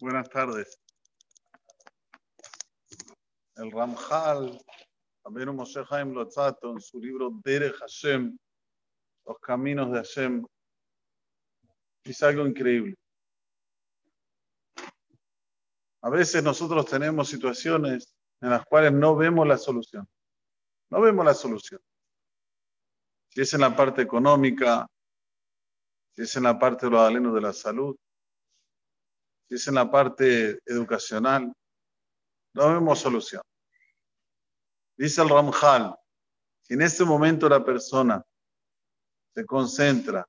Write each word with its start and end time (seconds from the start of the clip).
Buenas 0.00 0.30
tardes. 0.30 0.80
El 3.56 3.70
Ramjal, 3.70 4.58
también 5.22 5.54
Moshe 5.54 5.84
Haim 5.90 6.14
Lotzato, 6.14 6.70
en 6.72 6.80
su 6.80 6.98
libro 6.98 7.30
Derech 7.44 7.74
Hashem, 7.74 8.38
Los 9.26 9.38
Caminos 9.40 9.92
de 9.92 9.98
Hashem, 9.98 10.46
dice 12.02 12.24
algo 12.24 12.46
increíble. 12.46 12.96
A 16.00 16.08
veces 16.08 16.42
nosotros 16.42 16.86
tenemos 16.86 17.28
situaciones 17.28 18.16
en 18.40 18.48
las 18.48 18.64
cuales 18.64 18.94
no 18.94 19.14
vemos 19.16 19.46
la 19.46 19.58
solución. 19.58 20.08
No 20.88 21.02
vemos 21.02 21.26
la 21.26 21.34
solución. 21.34 21.80
Si 23.28 23.42
es 23.42 23.52
en 23.52 23.60
la 23.60 23.76
parte 23.76 24.00
económica, 24.00 24.86
si 26.14 26.22
es 26.22 26.34
en 26.36 26.44
la 26.44 26.58
parte 26.58 26.86
de 26.86 26.92
los 26.92 27.00
alenos 27.02 27.34
de 27.34 27.40
la 27.42 27.52
salud, 27.52 27.94
si 29.50 29.56
es 29.56 29.66
en 29.66 29.74
la 29.74 29.90
parte 29.90 30.60
educacional, 30.64 31.52
no 32.54 32.72
vemos 32.72 33.00
solución. 33.00 33.42
Dice 34.96 35.22
el 35.22 35.28
Ramjal, 35.28 35.92
si 36.60 36.74
en 36.74 36.82
este 36.82 37.04
momento 37.04 37.48
la 37.48 37.64
persona 37.64 38.24
se 39.34 39.44
concentra 39.44 40.24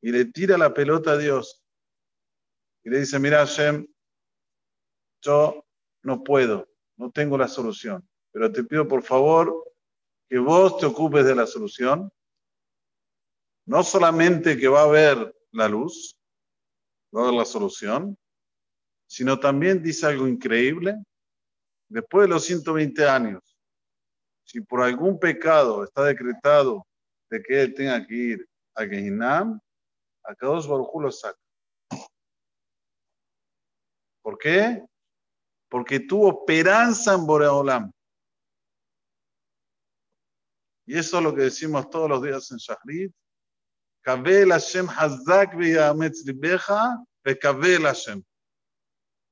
y 0.00 0.12
le 0.12 0.26
tira 0.26 0.56
la 0.56 0.72
pelota 0.72 1.12
a 1.12 1.18
Dios 1.18 1.60
y 2.84 2.90
le 2.90 3.00
dice, 3.00 3.18
mira 3.18 3.38
Hashem, 3.38 3.84
yo 5.22 5.66
no 6.04 6.22
puedo, 6.22 6.68
no 6.96 7.10
tengo 7.10 7.36
la 7.36 7.48
solución, 7.48 8.08
pero 8.30 8.52
te 8.52 8.62
pido 8.62 8.86
por 8.86 9.02
favor 9.02 9.74
que 10.28 10.38
vos 10.38 10.78
te 10.78 10.86
ocupes 10.86 11.24
de 11.24 11.34
la 11.34 11.48
solución. 11.48 12.12
No 13.66 13.82
solamente 13.82 14.56
que 14.56 14.68
va 14.68 14.82
a 14.82 14.84
haber 14.84 15.36
la 15.50 15.68
luz, 15.68 16.15
la 17.16 17.44
solución, 17.44 18.16
sino 19.06 19.38
también 19.38 19.82
dice 19.82 20.06
algo 20.06 20.26
increíble. 20.28 20.94
Después 21.88 22.24
de 22.24 22.34
los 22.34 22.44
120 22.44 23.08
años, 23.08 23.42
si 24.44 24.60
por 24.60 24.82
algún 24.82 25.18
pecado 25.18 25.84
está 25.84 26.04
decretado 26.04 26.86
de 27.30 27.42
que 27.42 27.62
él 27.62 27.74
tenga 27.74 28.06
que 28.06 28.14
ir 28.14 28.48
a 28.74 28.84
Gehinam, 28.84 29.58
a 30.24 30.34
Kadosh 30.34 30.66
Baruj 30.66 31.00
lo 31.00 31.10
saca. 31.10 31.38
¿Por 34.22 34.38
qué? 34.38 34.84
Porque 35.68 36.00
tuvo 36.00 36.40
esperanza 36.40 37.14
en 37.14 37.26
Boreolam. 37.26 37.92
Y 40.84 40.98
eso 40.98 41.18
es 41.18 41.22
lo 41.22 41.34
que 41.34 41.42
decimos 41.42 41.88
todos 41.90 42.08
los 42.08 42.22
días 42.22 42.50
en 42.50 42.58
Shahrid. 42.58 43.12
Hashem. 47.82 48.22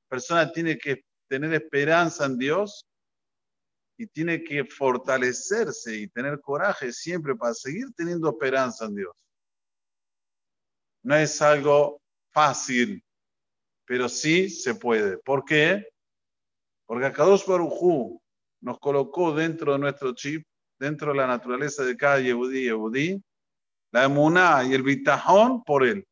Persona 0.09 0.51
tiene 0.51 0.77
que 0.77 1.05
tener 1.29 1.53
esperanza 1.53 2.25
en 2.25 2.37
Dios 2.37 2.85
y 3.97 4.05
tiene 4.07 4.43
que 4.43 4.65
fortalecerse 4.65 5.95
y 5.95 6.09
tener 6.09 6.41
coraje 6.41 6.91
siempre 6.91 7.35
para 7.35 7.53
seguir 7.53 7.87
teniendo 7.95 8.29
esperanza 8.29 8.85
en 8.85 8.95
Dios. 8.95 9.13
No 11.03 11.15
es 11.15 11.41
algo 11.41 12.01
fácil, 12.33 13.01
pero 13.85 14.09
sí 14.09 14.49
se 14.49 14.75
puede. 14.75 15.17
¿Por 15.19 15.45
qué? 15.45 15.87
Porque 16.85 17.05
Akadosh 17.05 17.45
Baruj 17.45 18.19
nos 18.61 18.77
colocó 18.79 19.33
dentro 19.33 19.71
de 19.71 19.79
nuestro 19.79 20.13
chip, 20.13 20.45
dentro 20.77 21.11
de 21.11 21.17
la 21.17 21.27
naturaleza 21.27 21.85
de 21.85 21.95
cada 21.95 22.19
Yehudí 22.19 22.59
y 22.59 22.63
Yehudí, 22.65 23.23
la 23.95 24.03
emuná 24.03 24.61
y 24.65 24.73
el 24.73 24.83
bitajón 24.83 25.63
por 25.63 25.85
él. 25.85 26.05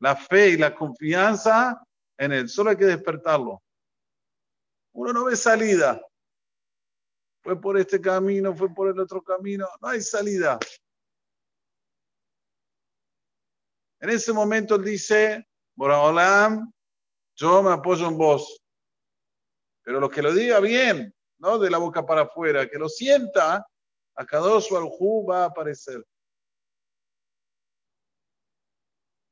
La 0.00 0.16
fe 0.16 0.48
y 0.48 0.56
la 0.56 0.74
confianza 0.74 1.78
en 2.16 2.32
él. 2.32 2.48
Solo 2.48 2.70
hay 2.70 2.78
que 2.78 2.86
despertarlo. 2.86 3.62
Uno 4.94 5.12
no 5.12 5.24
ve 5.26 5.36
salida. 5.36 6.00
Fue 7.42 7.60
por 7.60 7.76
este 7.78 8.00
camino, 8.00 8.56
fue 8.56 8.74
por 8.74 8.88
el 8.88 8.98
otro 8.98 9.22
camino. 9.22 9.68
No 9.82 9.88
hay 9.88 10.00
salida. 10.00 10.58
En 14.00 14.08
ese 14.08 14.32
momento 14.32 14.76
él 14.76 14.84
dice, 14.84 15.46
Boraholam, 15.74 16.72
yo 17.36 17.62
me 17.62 17.72
apoyo 17.72 18.08
en 18.08 18.16
vos. 18.16 18.62
Pero 19.82 20.00
lo 20.00 20.08
que 20.08 20.22
lo 20.22 20.32
diga 20.32 20.58
bien, 20.58 21.14
no 21.36 21.58
de 21.58 21.68
la 21.68 21.76
boca 21.76 22.06
para 22.06 22.22
afuera, 22.22 22.66
que 22.66 22.78
lo 22.78 22.88
sienta, 22.88 23.68
a 24.14 24.24
Kadosh 24.24 24.70
Baruj 24.70 25.28
va 25.28 25.42
a 25.42 25.46
aparecer. 25.48 26.02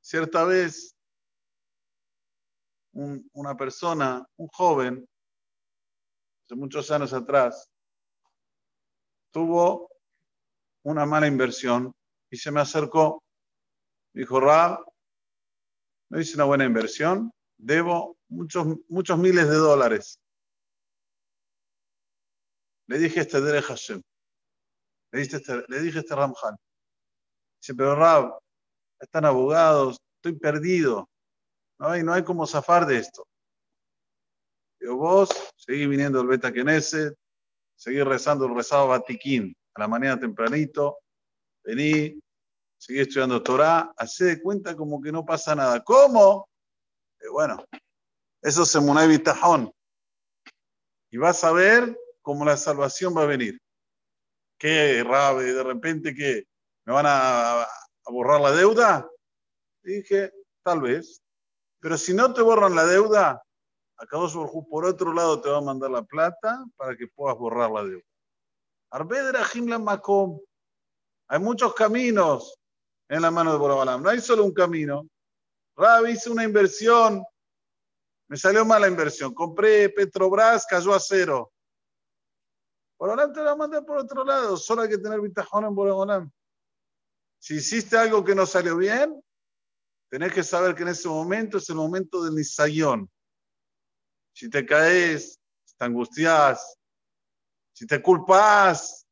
Cierta 0.03 0.45
vez, 0.45 0.97
una 2.93 3.57
persona, 3.57 4.27
un 4.37 4.49
joven, 4.49 5.09
hace 6.45 6.57
muchos 6.57 6.91
años 6.91 7.13
atrás, 7.13 7.71
tuvo 9.31 9.89
una 10.83 11.07
mala 11.07 11.29
inversión 11.29 11.95
y 12.29 12.37
se 12.37 12.51
me 12.51 12.61
acercó. 12.61 13.23
Dijo, 14.13 14.41
Rab, 14.41 14.85
no 16.11 16.21
hice 16.21 16.34
una 16.34 16.45
buena 16.45 16.65
inversión, 16.65 17.33
debo 17.57 18.19
muchos, 18.29 18.67
muchos 18.89 19.17
miles 19.17 19.49
de 19.49 19.55
dólares. 19.55 20.19
Le 22.89 22.99
dije 22.99 23.21
este 23.21 23.41
Dere 23.41 23.63
Hashem. 23.63 24.03
Le 25.13 25.21
dije 25.21 25.37
este, 25.37 25.65
le 25.69 25.81
dije 25.81 26.01
este 26.01 26.17
Ramjan. 26.17 26.57
Dice, 27.61 27.75
pero 27.77 27.95
Rab, 27.95 28.43
están 29.03 29.25
abogados, 29.25 29.99
estoy 30.17 30.39
perdido. 30.39 31.09
No 31.79 31.89
hay, 31.89 32.03
no 32.03 32.13
hay 32.13 32.23
cómo 32.23 32.47
zafar 32.47 32.87
de 32.87 32.99
esto. 32.99 33.27
Digo, 34.81 34.97
vos 34.97 35.29
seguí 35.57 35.87
viniendo 35.87 36.21
al 36.21 36.29
Beta 36.29 36.53
Knesset, 36.53 37.15
seguí 37.77 38.03
rezando 38.03 38.47
el 38.47 38.55
rezado 38.55 38.89
Batiquín 38.89 39.55
a 39.75 39.81
la 39.81 39.89
mañana 39.89 40.21
tempranito, 40.21 40.99
vení, 41.65 42.21
seguí 42.79 43.01
estudiando 43.01 43.43
Torah, 43.43 43.93
hacé 43.97 44.25
de 44.25 44.43
cuenta 44.43 44.77
como 44.77 45.01
que 45.03 45.11
no 45.11 45.25
pasa 45.25 45.55
nada. 45.55 45.83
¿Cómo? 45.83 46.49
bueno, 47.33 47.65
eso 48.41 48.63
es 48.63 48.75
Emunay 48.75 49.09
Bitajón. 49.09 49.73
Y 51.11 51.19
vas 51.19 51.45
a 51.45 51.53
ver 51.53 51.97
cómo 52.21 52.45
la 52.45 52.57
salvación 52.57 53.17
va 53.17 53.23
a 53.23 53.27
venir. 53.27 53.61
¿Qué, 54.59 55.05
Rabe? 55.05 55.53
¿De 55.53 55.63
repente 55.63 56.15
que 56.15 56.45
me 56.84 56.93
van 56.93 57.07
a 57.09 57.67
a 58.05 58.13
borrar 58.13 58.41
la 58.41 58.53
deuda? 58.53 59.09
dije, 59.83 60.33
tal 60.63 60.81
vez. 60.81 61.23
Pero 61.81 61.99
si 61.99 62.15
no 62.15 62.33
te 62.33 62.43
borran 62.43 62.75
la 62.75 62.85
deuda, 62.85 63.43
acá 63.97 64.17
por 64.71 64.85
otro 64.85 65.13
lado 65.13 65.41
te 65.41 65.49
va 65.49 65.59
a 65.59 65.63
mandar 65.63 65.91
la 65.91 66.03
plata 66.03 66.65
para 66.77 66.97
que 66.97 67.09
puedas 67.09 67.37
borrar 67.37 67.71
la 67.71 67.85
deuda. 67.85 68.03
Arbedra 68.91 69.43
Himlan 69.53 69.83
Makom. 69.83 70.39
Hay 71.29 71.39
muchos 71.39 71.75
caminos 71.75 72.59
en 73.09 73.23
la 73.23 73.31
mano 73.31 73.53
de 73.53 73.59
Borobalam. 73.59 74.03
No 74.03 74.11
hay 74.11 74.21
solo 74.21 74.45
un 74.45 74.53
camino. 74.53 75.07
Rabi 75.77 76.13
hice 76.13 76.31
una 76.31 76.45
inversión. 76.45 77.25
Me 78.29 78.37
salió 78.37 78.65
mala 78.65 78.87
inversión. 78.87 79.34
Compré 79.34 79.89
Petrobras, 79.89 80.67
cayó 80.67 80.95
a 80.95 81.01
cero. 81.01 81.51
Borobalam 82.99 83.33
te 83.33 83.43
la 83.43 83.57
manda 83.57 83.83
por 83.83 83.99
otro 83.99 84.25
lado. 84.25 84.57
Solo 84.57 84.83
hay 84.83 84.91
que 84.91 84.99
tener 84.99 85.21
bitajón 85.21 85.65
en 85.65 85.75
Borobalam. 85.75 86.31
Si 87.42 87.56
hiciste 87.56 87.97
algo 87.97 88.22
que 88.22 88.36
no 88.36 88.47
salió 88.47 88.76
bien, 88.76 89.20
tenés 90.08 90.32
que 90.32 90.44
saber 90.44 90.76
que 90.76 90.82
en 90.82 90.91
ese 90.91 91.08
momento 91.08 91.58
es 91.58 91.69
el 91.70 91.75
momento 91.75 92.22
del 92.22 92.36
nisayón. 92.36 93.10
Si 94.32 94.48
te 94.48 94.64
caes, 94.64 95.41
si 95.64 95.76
te 95.76 95.84
angustias, 95.84 96.78
si 97.72 97.84
te 97.84 98.00
culpas, 98.00 99.04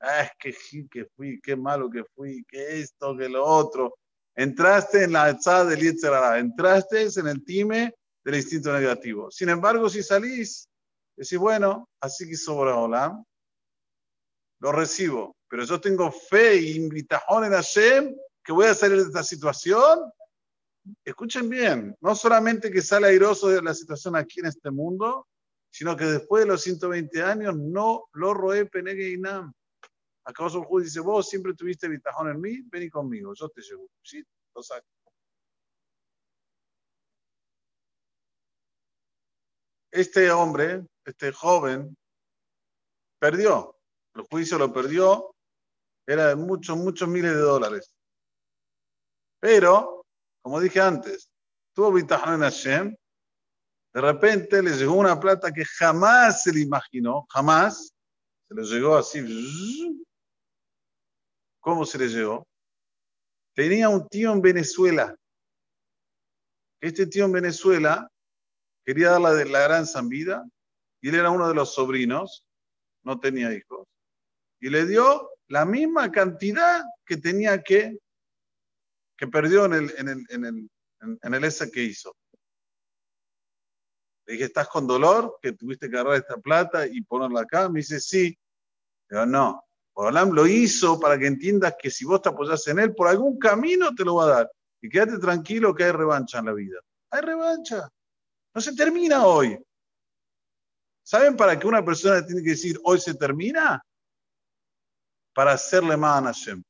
ah, 0.00 0.22
es 0.22 0.30
que, 0.40 0.88
que 0.90 1.04
fui, 1.04 1.40
qué 1.40 1.54
malo 1.54 1.88
que 1.88 2.02
fui, 2.16 2.44
que 2.48 2.80
esto, 2.80 3.16
que 3.16 3.28
lo 3.28 3.44
otro. 3.44 3.94
Entraste 4.34 5.04
en 5.04 5.12
la 5.12 5.30
echada 5.30 5.66
del 5.66 5.78
Yetzerara, 5.78 6.40
entraste 6.40 7.06
en 7.14 7.28
el 7.28 7.44
time 7.44 7.94
del 8.24 8.34
instinto 8.34 8.72
negativo. 8.72 9.30
Sin 9.30 9.50
embargo, 9.50 9.88
si 9.88 10.02
salís, 10.02 10.68
decís, 11.14 11.38
bueno, 11.38 11.88
así 12.00 12.28
que 12.28 12.36
sobra 12.36 12.74
Olam, 12.74 13.22
lo 14.58 14.72
recibo 14.72 15.37
pero 15.48 15.64
yo 15.64 15.80
tengo 15.80 16.12
fe 16.12 16.56
y 16.56 16.76
invitajón 16.76 17.44
en 17.44 17.52
Hashem 17.52 18.16
que 18.44 18.52
voy 18.52 18.66
a 18.66 18.74
salir 18.74 18.98
de 18.98 19.04
esta 19.04 19.24
situación. 19.24 20.10
Escuchen 21.04 21.48
bien, 21.48 21.96
no 22.00 22.14
solamente 22.14 22.70
que 22.70 22.82
sale 22.82 23.08
airoso 23.08 23.48
de 23.48 23.62
la 23.62 23.74
situación 23.74 24.16
aquí 24.16 24.40
en 24.40 24.46
este 24.46 24.70
mundo, 24.70 25.26
sino 25.70 25.96
que 25.96 26.04
después 26.04 26.44
de 26.44 26.48
los 26.48 26.62
120 26.62 27.22
años 27.22 27.56
no 27.56 28.08
lo 28.12 28.34
roé 28.34 28.66
penegue 28.66 29.10
inam. 29.10 29.52
¿Acaso 30.24 30.66
el 30.70 30.82
dice, 30.82 31.00
vos 31.00 31.28
siempre 31.28 31.54
tuviste 31.54 31.88
bitajón 31.88 32.30
en 32.30 32.40
mí? 32.40 32.60
Vení 32.64 32.90
conmigo, 32.90 33.32
yo 33.34 33.48
te 33.48 33.62
llevo. 33.62 33.88
Sí, 34.02 34.22
lo 34.54 34.62
saco. 34.62 34.86
Este 39.90 40.30
hombre, 40.30 40.86
este 41.04 41.32
joven, 41.32 41.96
perdió. 43.18 43.74
El 44.14 44.22
juicio 44.22 44.58
lo 44.58 44.72
perdió 44.72 45.34
era 46.08 46.28
de 46.28 46.36
muchos, 46.36 46.74
muchos 46.78 47.06
miles 47.06 47.32
de 47.32 47.40
dólares. 47.40 47.94
Pero, 49.38 50.06
como 50.40 50.58
dije 50.58 50.80
antes, 50.80 51.30
tuvo 51.74 51.92
Bitajón 51.92 52.36
en 52.36 52.40
Hashem, 52.40 52.96
de 53.92 54.00
repente 54.00 54.62
le 54.62 54.70
llegó 54.70 54.94
una 54.94 55.20
plata 55.20 55.52
que 55.52 55.66
jamás 55.66 56.42
se 56.42 56.52
le 56.52 56.60
imaginó, 56.60 57.26
jamás, 57.28 57.92
se 58.48 58.54
le 58.54 58.62
llegó 58.62 58.96
así. 58.96 60.02
¿Cómo 61.60 61.84
se 61.84 61.98
le 61.98 62.08
llegó? 62.08 62.46
Tenía 63.54 63.90
un 63.90 64.08
tío 64.08 64.32
en 64.32 64.40
Venezuela. 64.40 65.14
Este 66.80 67.06
tío 67.06 67.26
en 67.26 67.32
Venezuela 67.32 68.10
quería 68.82 69.10
dar 69.10 69.20
la, 69.20 69.32
la 69.44 69.60
gran 69.60 70.08
vida 70.08 70.42
y 71.02 71.10
él 71.10 71.16
era 71.16 71.30
uno 71.30 71.48
de 71.48 71.54
los 71.54 71.74
sobrinos, 71.74 72.46
no 73.02 73.20
tenía 73.20 73.52
hijos, 73.52 73.86
y 74.58 74.70
le 74.70 74.86
dio 74.86 75.37
la 75.48 75.64
misma 75.64 76.10
cantidad 76.10 76.84
que 77.04 77.16
tenía 77.16 77.62
que, 77.62 77.98
que 79.16 79.26
perdió 79.26 79.64
en 79.64 79.72
el, 79.72 79.94
en 79.98 80.08
el, 80.08 80.26
en 80.28 80.44
el, 80.44 80.70
en 81.22 81.34
el 81.34 81.44
ese 81.44 81.70
que 81.70 81.82
hizo. 81.82 82.14
Le 84.26 84.34
dije, 84.34 84.44
¿estás 84.44 84.68
con 84.68 84.86
dolor? 84.86 85.38
Que 85.40 85.52
tuviste 85.52 85.88
que 85.88 85.96
agarrar 85.96 86.18
esta 86.18 86.36
plata 86.36 86.86
y 86.86 87.00
ponerla 87.00 87.40
acá. 87.40 87.68
Me 87.68 87.80
dice, 87.80 87.98
sí. 87.98 88.38
Pero 89.06 89.24
no. 89.24 89.64
Olam 89.94 90.30
lo 90.32 90.46
hizo 90.46 91.00
para 91.00 91.18
que 91.18 91.26
entiendas 91.26 91.74
que 91.76 91.90
si 91.90 92.04
vos 92.04 92.22
te 92.22 92.28
apoyás 92.28 92.64
en 92.68 92.78
él, 92.78 92.94
por 92.94 93.08
algún 93.08 93.38
camino 93.38 93.94
te 93.94 94.04
lo 94.04 94.16
va 94.16 94.24
a 94.24 94.28
dar. 94.28 94.52
Y 94.80 94.88
quédate 94.88 95.18
tranquilo 95.18 95.74
que 95.74 95.84
hay 95.84 95.92
revancha 95.92 96.38
en 96.38 96.44
la 96.44 96.52
vida. 96.52 96.78
Hay 97.10 97.22
revancha. 97.22 97.88
No 98.54 98.60
se 98.60 98.76
termina 98.76 99.26
hoy. 99.26 99.58
¿Saben 101.02 101.36
para 101.36 101.58
qué 101.58 101.66
una 101.66 101.84
persona 101.84 102.24
tiene 102.24 102.42
que 102.42 102.50
decir 102.50 102.78
hoy 102.84 103.00
se 103.00 103.14
termina? 103.14 103.82
Para 105.38 105.52
hacerle 105.52 105.96
más 105.96 106.20
a 106.20 106.24
Hashem. 106.24 106.64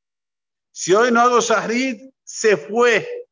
Si 0.70 0.92
hoy 0.92 1.10
no 1.10 1.22
hago 1.22 1.40
Shahrid, 1.40 2.10
se 2.22 2.54
fue. 2.54 3.26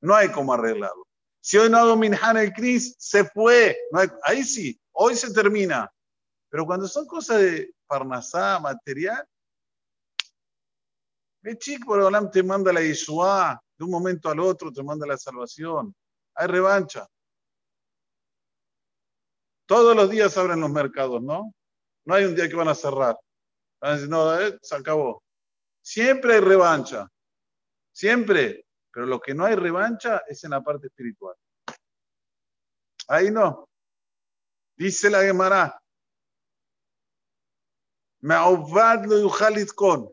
No 0.00 0.16
hay 0.16 0.32
cómo 0.32 0.52
arreglarlo. 0.52 1.06
Si 1.40 1.56
hoy 1.56 1.70
no 1.70 1.78
hago 1.78 1.96
Minhan 1.96 2.38
el 2.38 2.52
Cris, 2.52 2.96
se 2.98 3.24
fue. 3.24 3.78
ahí 4.24 4.42
sí, 4.42 4.76
hoy 4.90 5.14
se 5.14 5.32
termina. 5.32 5.88
Pero 6.48 6.66
cuando 6.66 6.88
son 6.88 7.06
cosas 7.06 7.38
de 7.38 7.72
parnasá, 7.86 8.58
material, 8.58 9.24
ve 11.40 11.56
chico, 11.56 11.86
por 11.86 12.00
Olam 12.00 12.28
te 12.28 12.42
manda 12.42 12.72
la 12.72 12.82
Yeshua, 12.82 13.62
de 13.78 13.84
un 13.84 13.92
momento 13.92 14.28
al 14.28 14.40
otro 14.40 14.72
te 14.72 14.82
manda 14.82 15.06
la 15.06 15.16
salvación. 15.16 15.94
Hay 16.34 16.48
revancha. 16.48 17.06
Todos 19.66 19.94
los 19.94 20.10
días 20.10 20.36
abren 20.36 20.60
los 20.60 20.70
mercados, 20.72 21.22
¿no? 21.22 21.54
No 22.04 22.14
hay 22.16 22.24
un 22.24 22.34
día 22.34 22.48
que 22.48 22.56
van 22.56 22.66
a 22.66 22.74
cerrar. 22.74 23.16
Van 23.84 23.92
a 23.92 23.94
decir, 23.96 24.08
no, 24.08 24.40
eh, 24.40 24.58
se 24.62 24.76
acabó. 24.76 25.22
Siempre 25.82 26.36
hay 26.36 26.40
revancha. 26.40 27.06
Siempre. 27.92 28.66
Pero 28.90 29.04
lo 29.04 29.20
que 29.20 29.34
no 29.34 29.44
hay 29.44 29.56
revancha 29.56 30.22
es 30.26 30.42
en 30.44 30.52
la 30.52 30.62
parte 30.62 30.86
espiritual. 30.86 31.36
Ahí 33.08 33.30
no. 33.30 33.68
Dice 34.74 35.10
la 35.10 35.20
Gemara. 35.20 35.78
con 39.74 40.10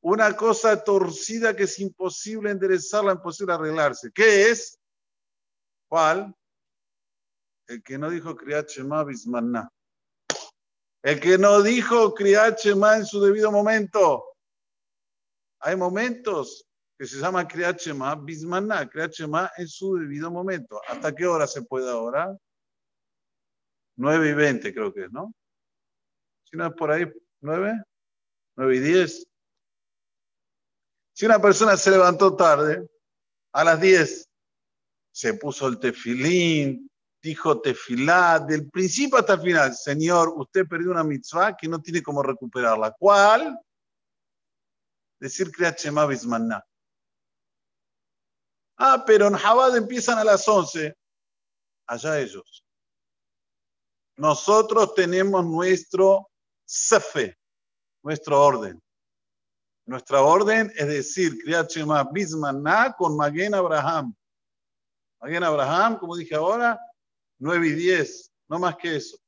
una 0.00 0.36
cosa 0.36 0.84
torcida 0.84 1.56
que 1.56 1.64
es 1.64 1.80
imposible 1.80 2.52
enderezarla, 2.52 3.10
imposible 3.10 3.54
arreglarse. 3.54 4.12
¿Qué 4.12 4.50
es? 4.52 4.78
¿Cuál? 5.88 6.32
El 7.66 7.82
que 7.82 7.98
no 7.98 8.08
dijo 8.08 8.36
Kriyat 8.36 8.68
Shema 8.68 9.02
Bismanna. 9.02 9.73
El 11.04 11.20
que 11.20 11.36
no 11.36 11.60
dijo 11.60 12.14
Shema 12.16 12.96
en 12.96 13.04
su 13.04 13.20
debido 13.20 13.52
momento. 13.52 14.24
Hay 15.60 15.76
momentos 15.76 16.66
que 16.98 17.04
se 17.04 17.18
llama 17.18 17.46
Kriyat 17.46 17.78
Shema, 17.78 18.14
Bismaná, 18.14 18.90
Shema 19.10 19.52
en 19.58 19.68
su 19.68 19.96
debido 19.96 20.30
momento. 20.30 20.80
¿Hasta 20.88 21.14
qué 21.14 21.26
hora 21.26 21.46
se 21.46 21.60
puede 21.60 21.90
ahora? 21.90 22.34
9 23.96 24.30
y 24.30 24.32
20 24.32 24.72
creo 24.72 24.94
que 24.94 25.04
es, 25.04 25.12
¿no? 25.12 25.30
Si 26.44 26.56
no 26.56 26.68
es 26.68 26.72
por 26.72 26.90
ahí, 26.90 27.04
9, 27.42 27.84
9 28.56 28.76
y 28.76 28.78
10. 28.80 29.26
Si 31.12 31.26
una 31.26 31.38
persona 31.38 31.76
se 31.76 31.90
levantó 31.90 32.34
tarde, 32.34 32.88
a 33.52 33.62
las 33.62 33.78
10, 33.78 34.26
se 35.12 35.34
puso 35.34 35.68
el 35.68 35.78
tefilín, 35.78 36.90
dijo 37.24 37.58
tefilá, 37.58 38.38
del 38.38 38.70
principio 38.70 39.18
hasta 39.18 39.32
el 39.32 39.40
final, 39.40 39.74
Señor, 39.74 40.34
usted 40.36 40.66
perdió 40.68 40.90
una 40.90 41.02
mitzvah 41.02 41.56
que 41.56 41.66
no 41.66 41.80
tiene 41.80 42.02
cómo 42.02 42.22
recuperarla. 42.22 42.94
¿Cuál? 42.98 43.58
Decir 45.18 45.50
Shema. 45.50 46.06
Ah, 48.76 49.02
pero 49.06 49.28
en 49.28 49.34
Jabad 49.36 49.74
empiezan 49.74 50.18
a 50.18 50.24
las 50.24 50.46
11. 50.46 50.94
Allá 51.86 52.20
ellos. 52.20 52.62
Nosotros 54.16 54.94
tenemos 54.94 55.46
nuestro 55.46 56.28
sefe, 56.66 57.38
nuestro 58.02 58.38
orden. 58.38 58.82
Nuestra 59.86 60.20
orden 60.20 60.70
es 60.76 60.86
decir, 60.86 61.38
Kriyat 61.38 61.72
con 62.98 63.16
Maguen 63.16 63.54
Abraham. 63.54 64.14
Maguen 65.20 65.42
Abraham, 65.42 65.98
como 65.98 66.16
dije 66.16 66.34
ahora, 66.34 66.78
9 67.38 67.68
y 67.68 67.72
10, 67.72 68.32
no 68.48 68.58
más 68.58 68.76
que 68.76 68.96
eso. 68.96 69.18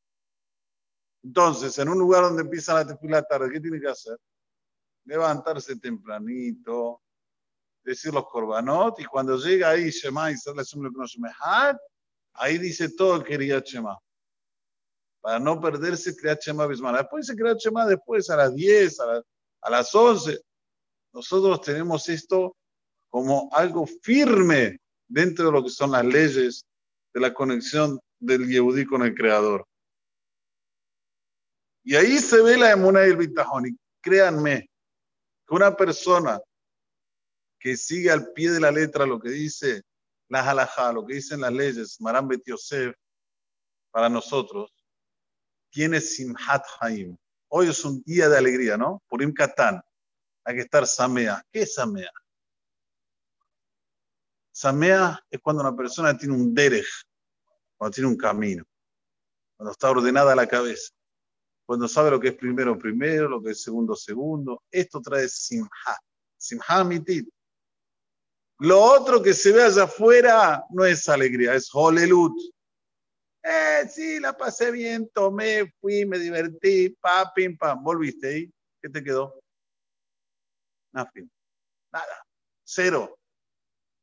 Entonces, 1.22 1.76
en 1.78 1.88
un 1.88 1.98
lugar 1.98 2.22
donde 2.22 2.42
empieza 2.42 2.72
la 2.74 2.98
la 3.02 3.22
tarde, 3.22 3.50
¿qué 3.50 3.60
tiene 3.60 3.80
que 3.80 3.88
hacer? 3.88 4.16
Levantarse 5.04 5.76
tempranito, 5.76 7.02
decir 7.82 8.12
los 8.12 8.26
korbanot, 8.26 9.00
y 9.00 9.04
cuando 9.04 9.36
llega 9.36 9.70
ahí 9.70 9.90
Shema 9.90 10.30
y 10.30 10.36
ahí 12.34 12.58
dice 12.58 12.90
todo 12.90 13.16
el 13.16 13.24
quería 13.24 13.60
Shema. 13.60 13.98
Para 15.20 15.38
no 15.38 15.60
perderse 15.60 16.14
Kriyat 16.14 16.40
Shema 16.40 16.66
Bismana. 16.66 16.98
Después 16.98 17.26
dice 17.26 17.36
Kriyat 17.36 17.58
Shema 17.58 17.86
después 17.86 18.28
a 18.30 18.36
las 18.36 18.54
10, 18.54 19.00
a, 19.00 19.22
a 19.62 19.70
las 19.70 19.94
11. 19.94 20.40
Nosotros 21.12 21.60
tenemos 21.62 22.08
esto 22.08 22.56
como 23.08 23.48
algo 23.52 23.86
firme 23.86 24.78
dentro 25.08 25.46
de 25.46 25.52
lo 25.52 25.62
que 25.62 25.70
son 25.70 25.92
las 25.92 26.04
leyes 26.04 26.65
de 27.16 27.22
la 27.22 27.32
conexión 27.32 27.98
del 28.18 28.46
Yehudí 28.46 28.84
con 28.84 29.02
el 29.02 29.14
Creador. 29.14 29.66
Y 31.82 31.96
ahí 31.96 32.18
se 32.18 32.42
ve 32.42 32.58
la 32.58 32.72
emuna 32.72 33.06
y 33.06 33.08
el 33.08 33.16
bitajón. 33.16 33.68
Y 33.68 33.78
créanme, 34.02 34.68
que 35.48 35.54
una 35.54 35.74
persona 35.74 36.38
que 37.58 37.74
sigue 37.74 38.10
al 38.10 38.34
pie 38.34 38.50
de 38.50 38.60
la 38.60 38.70
letra 38.70 39.06
lo 39.06 39.18
que 39.18 39.30
dice 39.30 39.80
la 40.28 40.46
halajá, 40.46 40.92
lo 40.92 41.06
que 41.06 41.14
dicen 41.14 41.40
las 41.40 41.54
leyes, 41.54 41.98
Maram 42.02 42.28
Bet 42.28 42.42
Yosef, 42.44 42.94
para 43.90 44.10
nosotros, 44.10 44.70
tiene 45.70 46.02
Simhat 46.02 46.66
Haim. 46.80 47.16
Hoy 47.48 47.70
es 47.70 47.82
un 47.82 48.02
día 48.02 48.28
de 48.28 48.36
alegría, 48.36 48.76
¿no? 48.76 49.02
Purim 49.08 49.32
Katán. 49.32 49.80
Hay 50.44 50.56
que 50.56 50.60
estar 50.60 50.86
Samea. 50.86 51.42
¿Qué 51.50 51.62
es 51.62 51.72
Samea? 51.72 52.10
Samea 54.56 55.22
es 55.30 55.38
cuando 55.42 55.60
una 55.60 55.76
persona 55.76 56.16
tiene 56.16 56.34
un 56.34 56.54
derech, 56.54 56.86
cuando 57.76 57.94
tiene 57.94 58.08
un 58.08 58.16
camino, 58.16 58.64
cuando 59.54 59.72
está 59.72 59.90
ordenada 59.90 60.34
la 60.34 60.46
cabeza, 60.46 60.94
cuando 61.66 61.86
sabe 61.86 62.10
lo 62.10 62.18
que 62.18 62.28
es 62.28 62.36
primero, 62.36 62.78
primero, 62.78 63.28
lo 63.28 63.42
que 63.42 63.50
es 63.50 63.62
segundo, 63.62 63.94
segundo. 63.94 64.62
Esto 64.70 65.02
trae 65.02 65.28
Simha. 65.28 65.68
Simha 66.38 66.84
mitit. 66.84 67.28
Lo 68.60 68.80
otro 68.80 69.22
que 69.22 69.34
se 69.34 69.52
ve 69.52 69.62
allá 69.62 69.84
afuera 69.84 70.64
no 70.70 70.86
es 70.86 71.06
alegría, 71.06 71.54
es 71.54 71.68
holelut. 71.74 72.32
Eh, 73.42 73.86
sí, 73.90 74.18
la 74.20 74.34
pasé 74.34 74.70
bien, 74.70 75.10
tomé, 75.12 75.70
fui, 75.82 76.06
me 76.06 76.18
divertí, 76.18 76.96
pa, 76.98 77.30
pim, 77.34 77.58
pam. 77.58 77.84
¿Volviste 77.84 78.26
ahí? 78.26 78.50
¿Qué 78.80 78.88
te 78.88 79.04
quedó? 79.04 79.38
Nothing. 80.92 81.30
Nada. 81.92 82.24
Cero. 82.64 83.18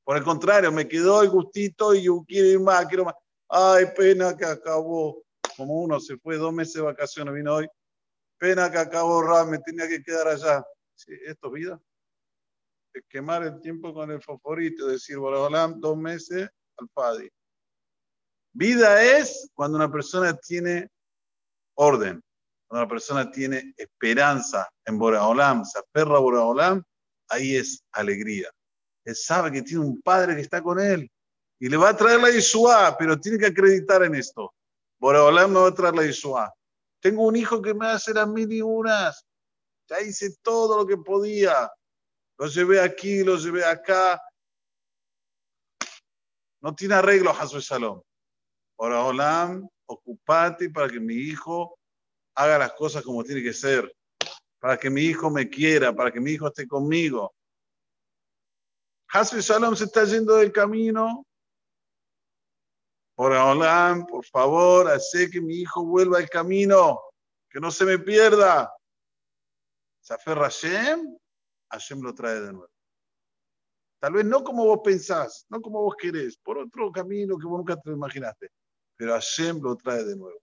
Por 0.03 0.17
el 0.17 0.23
contrario, 0.23 0.71
me 0.71 0.87
quedó 0.87 1.21
el 1.21 1.29
gustito 1.29 1.93
y 1.95 2.03
yo 2.03 2.23
quiero 2.27 2.47
ir 2.47 2.59
más, 2.59 2.85
quiero 2.87 3.05
más. 3.05 3.15
Ay, 3.47 3.85
pena 3.95 4.35
que 4.35 4.45
acabó. 4.45 5.23
Como 5.55 5.83
uno 5.83 5.99
se 5.99 6.17
fue 6.17 6.37
dos 6.37 6.51
meses 6.51 6.75
de 6.75 6.81
vacaciones, 6.81 7.33
vino 7.33 7.55
hoy. 7.55 7.67
Pena 8.37 8.71
que 8.71 8.79
acabó, 8.79 9.23
me 9.45 9.59
tenía 9.59 9.87
que 9.87 10.03
quedar 10.03 10.27
allá. 10.27 10.65
Sí, 10.95 11.13
esto 11.25 11.47
es 11.47 11.53
vida 11.53 11.81
quemar 13.09 13.43
el 13.43 13.59
tiempo 13.61 13.93
con 13.93 14.11
el 14.11 14.21
favorito, 14.21 14.87
decir, 14.87 15.17
Borolam, 15.17 15.79
dos 15.79 15.97
meses 15.97 16.49
al 16.77 16.89
Fadi. 16.93 17.29
Vida 18.53 19.01
es 19.03 19.49
cuando 19.53 19.77
una 19.77 19.91
persona 19.91 20.35
tiene 20.35 20.87
orden, 21.75 22.21
cuando 22.67 22.85
una 22.85 22.87
persona 22.87 23.31
tiene 23.31 23.73
esperanza 23.77 24.69
en 24.85 24.99
Boraholam, 24.99 25.65
se 25.65 25.79
aferra 25.79 26.17
a 26.17 26.19
Boraholam, 26.19 26.83
ahí 27.29 27.55
es 27.55 27.83
alegría. 27.91 28.49
Él 29.05 29.15
sabe 29.15 29.51
que 29.51 29.61
tiene 29.61 29.83
un 29.83 30.01
padre 30.01 30.35
que 30.35 30.41
está 30.41 30.61
con 30.61 30.79
él 30.79 31.09
y 31.59 31.69
le 31.69 31.77
va 31.77 31.89
a 31.89 31.97
traer 31.97 32.19
la 32.19 32.29
Yeshua, 32.29 32.95
pero 32.97 33.19
tiene 33.19 33.37
que 33.37 33.47
acreditar 33.47 34.03
en 34.03 34.15
esto. 34.15 34.53
Boraholam 34.99 35.51
me 35.51 35.59
va 35.59 35.67
a 35.67 35.73
traer 35.73 35.95
la 35.95 36.03
Yeshua. 36.03 36.53
Tengo 37.01 37.25
un 37.25 37.35
hijo 37.35 37.61
que 37.61 37.73
me 37.73 37.87
hace 37.87 38.13
las 38.13 38.27
mil 38.27 38.51
y 38.51 38.61
unas. 38.61 39.25
Ya 39.89 40.01
hice 40.01 40.35
todo 40.41 40.77
lo 40.77 40.87
que 40.87 40.97
podía. 40.97 41.71
Lo 42.37 42.47
llevé 42.47 42.79
aquí, 42.79 43.23
lo 43.23 43.37
llevé 43.37 43.65
acá. 43.65 44.21
No 46.61 46.73
tiene 46.73 46.95
arreglo, 46.95 47.31
Hasu 47.31 47.59
Shalom. 47.59 48.01
Ahora, 48.77 49.03
Olam, 49.03 49.67
ocupate 49.85 50.69
para 50.69 50.89
que 50.89 50.99
mi 50.99 51.15
hijo 51.15 51.77
haga 52.35 52.57
las 52.57 52.73
cosas 52.73 53.03
como 53.03 53.23
tiene 53.23 53.43
que 53.43 53.53
ser, 53.53 53.93
para 54.59 54.77
que 54.77 54.89
mi 54.89 55.01
hijo 55.01 55.29
me 55.29 55.49
quiera, 55.49 55.93
para 55.93 56.11
que 56.11 56.19
mi 56.19 56.31
hijo 56.31 56.47
esté 56.47 56.67
conmigo. 56.67 57.33
Hasu 59.13 59.39
Shalom 59.39 59.75
se 59.75 59.83
está 59.83 60.05
yendo 60.05 60.37
del 60.37 60.51
camino. 60.51 61.23
Ahora, 63.15 63.45
Olam, 63.45 64.07
por 64.07 64.25
favor, 64.25 64.89
hace 64.89 65.29
que 65.29 65.39
mi 65.39 65.57
hijo 65.57 65.85
vuelva 65.85 66.17
al 66.17 66.27
camino, 66.27 66.99
que 67.47 67.59
no 67.59 67.69
se 67.69 67.85
me 67.85 67.99
pierda. 67.99 68.73
Se 70.01 70.15
aferra 70.15 70.47
a 70.47 70.49
Hashem, 70.49 71.15
Hashem 71.69 72.01
lo 72.01 72.15
trae 72.15 72.41
de 72.41 72.53
nuevo. 72.53 72.71
Tal 73.99 74.13
vez 74.13 74.25
no 74.25 74.43
como 74.43 74.65
vos 74.65 74.79
pensás, 74.83 75.45
no 75.47 75.61
como 75.61 75.83
vos 75.83 75.95
querés, 75.95 76.35
por 76.37 76.57
otro 76.57 76.91
camino 76.91 77.37
que 77.37 77.45
vos 77.45 77.59
nunca 77.59 77.79
te 77.79 77.91
imaginaste, 77.91 78.49
pero 78.97 79.13
Hashem 79.13 79.61
lo 79.61 79.75
trae 79.75 80.03
de 80.03 80.15
nuevo. 80.15 80.41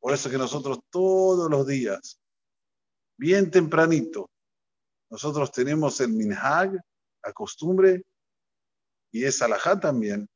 Por 0.00 0.12
eso 0.12 0.28
que 0.28 0.36
nosotros 0.36 0.80
todos 0.90 1.48
los 1.48 1.64
días, 1.64 2.18
bien 3.16 3.52
tempranito, 3.52 4.28
nosotros 5.10 5.52
tenemos 5.52 6.00
el 6.00 6.08
minhag, 6.08 6.76
la 7.24 7.32
costumbre, 7.32 8.02
y 9.10 9.24
es 9.24 9.40
alajá 9.42 9.78
también, 9.78 10.28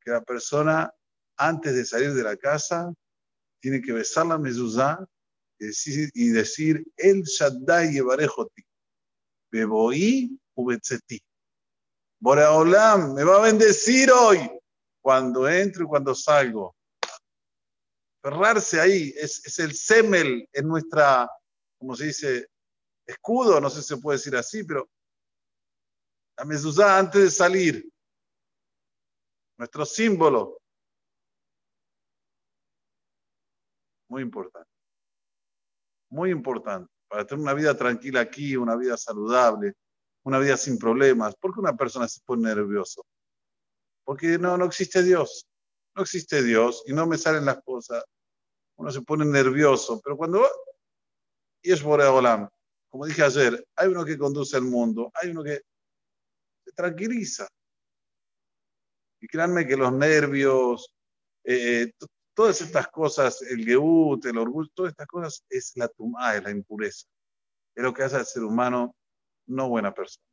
que 0.00 0.10
la 0.10 0.22
persona 0.22 0.92
antes 1.36 1.74
de 1.74 1.84
salir 1.84 2.12
de 2.14 2.22
la 2.22 2.36
casa 2.36 2.92
tiene 3.60 3.80
que 3.80 3.92
besar 3.92 4.26
la 4.26 4.38
mezuzá 4.38 5.04
y 5.58 5.66
decir, 5.66 6.10
y 6.14 6.28
decir 6.28 6.84
el 6.96 7.22
Shaddai 7.22 7.92
Yevarejoti, 7.92 8.62
Beboí 9.50 10.38
Ubetzeti. 10.54 11.20
Me 12.20 13.24
va 13.24 13.36
a 13.36 13.42
bendecir 13.42 14.10
hoy 14.12 14.38
cuando 15.00 15.48
entro 15.48 15.84
y 15.84 15.86
cuando 15.88 16.14
salgo. 16.14 16.76
Ferrarse 18.22 18.80
ahí 18.80 19.12
es, 19.16 19.44
es 19.44 19.58
el 19.58 19.74
semel 19.74 20.48
en 20.52 20.68
nuestra, 20.68 21.28
como 21.78 21.96
se 21.96 22.06
dice, 22.06 22.46
escudo, 23.04 23.60
no 23.60 23.68
sé 23.68 23.82
si 23.82 23.88
se 23.88 23.96
puede 23.96 24.18
decir 24.18 24.36
así, 24.36 24.62
pero 24.62 24.88
la 26.42 26.46
mezuzá 26.46 26.98
antes 26.98 27.22
de 27.22 27.30
salir, 27.30 27.88
nuestro 29.56 29.86
símbolo. 29.86 30.58
Muy 34.08 34.22
importante. 34.22 34.68
Muy 36.10 36.32
importante. 36.32 36.90
Para 37.08 37.24
tener 37.24 37.42
una 37.42 37.54
vida 37.54 37.76
tranquila 37.76 38.22
aquí, 38.22 38.56
una 38.56 38.74
vida 38.74 38.96
saludable, 38.96 39.74
una 40.24 40.40
vida 40.40 40.56
sin 40.56 40.78
problemas. 40.78 41.36
¿Por 41.36 41.54
qué 41.54 41.60
una 41.60 41.76
persona 41.76 42.08
se 42.08 42.20
pone 42.24 42.42
nervioso? 42.42 43.06
Porque 44.04 44.36
no, 44.36 44.56
no 44.56 44.64
existe 44.64 45.00
Dios. 45.04 45.46
No 45.94 46.02
existe 46.02 46.42
Dios 46.42 46.82
y 46.88 46.92
no 46.92 47.06
me 47.06 47.18
salen 47.18 47.44
las 47.44 47.62
cosas. 47.62 48.02
Uno 48.78 48.90
se 48.90 49.02
pone 49.02 49.24
nervioso. 49.24 50.00
Pero 50.02 50.16
cuando... 50.16 50.44
Y 51.62 51.70
es 51.70 51.80
Boreolam. 51.84 52.48
Como 52.88 53.06
dije 53.06 53.22
ayer, 53.22 53.64
hay 53.76 53.88
uno 53.88 54.04
que 54.04 54.18
conduce 54.18 54.56
el 54.56 54.64
mundo, 54.64 55.12
hay 55.14 55.30
uno 55.30 55.44
que 55.44 55.62
tranquiliza. 56.74 57.48
Y 59.20 59.28
créanme 59.28 59.66
que 59.66 59.76
los 59.76 59.92
nervios, 59.92 60.92
eh, 61.44 61.92
todas 62.34 62.60
estas 62.60 62.88
cosas, 62.88 63.42
el 63.42 63.64
geut, 63.64 64.24
el 64.26 64.38
orgullo, 64.38 64.68
todas 64.74 64.92
estas 64.92 65.06
cosas 65.06 65.44
es 65.48 65.72
la 65.76 65.88
tumá, 65.88 66.34
es 66.34 66.42
la 66.42 66.50
impureza. 66.50 67.06
Es 67.74 67.82
lo 67.82 67.92
que 67.92 68.02
hace 68.02 68.16
al 68.16 68.26
ser 68.26 68.42
humano 68.42 68.94
no 69.46 69.68
buena 69.68 69.94
persona. 69.94 70.26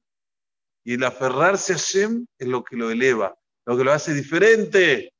Y 0.83 0.95
el 0.95 1.03
aferrarse 1.03 1.73
a 1.73 1.77
Shem 1.77 2.25
es 2.37 2.47
lo 2.47 2.63
que 2.63 2.75
lo 2.75 2.89
eleva, 2.89 3.37
lo 3.65 3.77
que 3.77 3.83
lo 3.83 3.91
hace 3.91 4.13
diferente. 4.13 5.13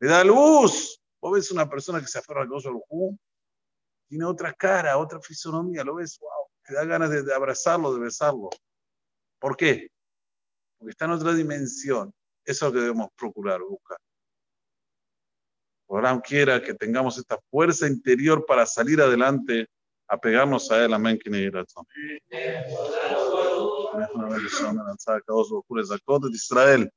Le 0.00 0.08
da 0.08 0.24
luz. 0.24 1.00
Vos 1.20 1.32
ves 1.32 1.50
una 1.50 1.68
persona 1.68 2.00
que 2.00 2.06
se 2.06 2.18
aferra 2.18 2.42
al 2.42 2.48
gozo 2.48 2.68
al 2.68 2.80
tiene 4.08 4.24
otra 4.24 4.52
cara, 4.52 4.98
otra 4.98 5.20
fisonomía, 5.20 5.82
lo 5.82 5.96
ves, 5.96 6.18
wow, 6.20 6.48
te 6.64 6.74
da 6.74 6.84
ganas 6.84 7.10
de, 7.10 7.22
de 7.22 7.34
abrazarlo, 7.34 7.92
de 7.92 8.00
besarlo. 8.00 8.50
¿Por 9.40 9.56
qué? 9.56 9.90
Porque 10.78 10.90
está 10.90 11.04
en 11.06 11.12
otra 11.12 11.34
dimensión. 11.34 12.12
Eso 12.44 12.66
es 12.66 12.72
lo 12.72 12.72
que 12.72 12.84
debemos 12.84 13.08
procurar, 13.16 13.60
buscar. 13.60 13.98
Ojalá 15.88 16.20
quiera 16.20 16.62
que 16.62 16.74
tengamos 16.74 17.16
esta 17.18 17.38
fuerza 17.50 17.86
interior 17.86 18.44
para 18.44 18.66
salir 18.66 19.00
adelante, 19.00 19.68
a 20.08 20.18
pegarnos 20.18 20.70
a 20.70 20.84
él. 20.84 20.92
Amén. 20.92 21.18
Que 21.18 21.30
Israel. 26.34 26.92